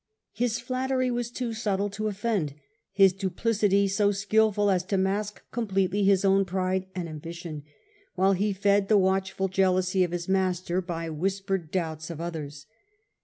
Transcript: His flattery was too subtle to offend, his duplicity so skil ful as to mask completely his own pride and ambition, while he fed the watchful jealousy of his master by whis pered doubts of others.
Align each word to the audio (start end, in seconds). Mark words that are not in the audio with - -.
His 0.31 0.59
flattery 0.59 1.11
was 1.11 1.29
too 1.29 1.53
subtle 1.53 1.87
to 1.91 2.07
offend, 2.07 2.55
his 2.91 3.13
duplicity 3.13 3.87
so 3.87 4.11
skil 4.11 4.51
ful 4.51 4.71
as 4.71 4.83
to 4.85 4.97
mask 4.97 5.43
completely 5.51 6.03
his 6.03 6.25
own 6.25 6.43
pride 6.43 6.87
and 6.95 7.07
ambition, 7.07 7.61
while 8.15 8.33
he 8.33 8.51
fed 8.51 8.87
the 8.87 8.97
watchful 8.97 9.47
jealousy 9.47 10.03
of 10.03 10.09
his 10.09 10.27
master 10.27 10.81
by 10.81 11.11
whis 11.11 11.39
pered 11.39 11.69
doubts 11.69 12.09
of 12.09 12.19
others. 12.19 12.65